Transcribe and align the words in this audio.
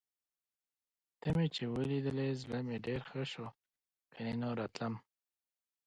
ته 1.19 1.27
مې 1.35 1.47
چې 1.55 1.63
ولیدې، 1.75 2.27
زړه 2.41 2.59
مې 2.65 2.77
ډېر 2.87 2.99
ښه 3.09 3.21
شو. 3.31 3.47
کني 4.13 4.33
نوره 4.43 4.65
تلم. 4.75 4.93